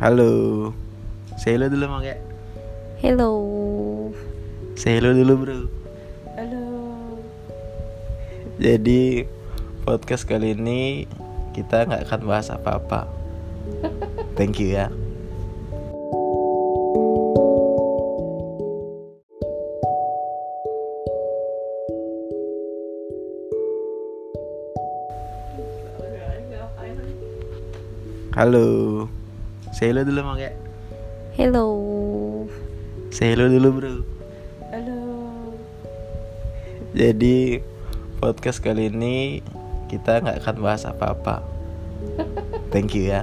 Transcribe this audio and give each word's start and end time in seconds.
Halo. 0.00 0.72
Say 1.36 1.60
hello 1.60 1.68
dulu 1.68 1.84
mau 1.84 2.00
kayak. 2.00 2.24
Hello. 3.04 3.32
Say 4.72 4.96
hello 4.96 5.12
dulu, 5.12 5.32
Bro. 5.36 5.58
Halo. 6.40 6.64
Jadi 8.56 9.28
podcast 9.84 10.24
kali 10.24 10.56
ini 10.56 11.04
kita 11.52 11.84
nggak 11.84 12.08
akan 12.08 12.20
bahas 12.24 12.48
apa-apa. 12.48 13.12
Thank 14.40 14.56
you 14.56 14.72
ya. 14.72 14.88
Halo. 28.32 29.19
Say 29.70 29.94
hello 29.94 30.02
dulu 30.02 30.20
mau 30.26 30.34
kayak. 30.34 30.58
Hello. 31.38 31.66
Say 33.14 33.32
hello 33.34 33.46
dulu, 33.46 33.68
Bro. 33.70 33.94
Halo. 34.74 34.98
Jadi 36.90 37.62
podcast 38.18 38.58
kali 38.58 38.90
ini 38.90 39.38
kita 39.86 40.26
nggak 40.26 40.42
akan 40.42 40.56
bahas 40.58 40.82
apa-apa. 40.82 41.46
Thank 42.74 42.98
you 42.98 43.14
ya. 43.14 43.22